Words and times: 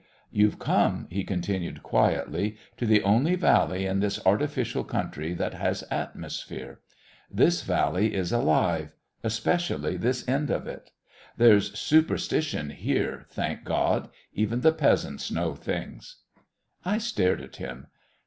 "You've 0.31 0.57
come," 0.57 1.05
he 1.11 1.23
continued 1.23 1.83
quietly, 1.83 2.57
"to 2.77 2.87
the 2.87 3.03
only 3.03 3.35
valley 3.35 3.85
in 3.85 3.99
this 3.99 4.19
artificial 4.25 4.83
country 4.83 5.35
that 5.35 5.53
has 5.53 5.83
atmosphere. 5.91 6.79
This 7.29 7.61
valley 7.61 8.15
is 8.15 8.31
alive 8.31 8.93
especially 9.23 9.97
this 9.97 10.27
end 10.27 10.49
of 10.49 10.65
it. 10.65 10.89
There's 11.37 11.77
superstition 11.79 12.71
here, 12.71 13.27
thank 13.29 13.63
God! 13.63 14.09
Even 14.33 14.61
the 14.61 14.73
peasants 14.73 15.29
know 15.29 15.53
things." 15.53 16.15
I 16.83 16.97
stared 16.97 17.39
at 17.39 17.57
him. 17.57 17.85